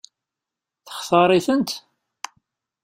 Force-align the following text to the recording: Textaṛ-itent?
Textaṛ-itent? 0.87 1.69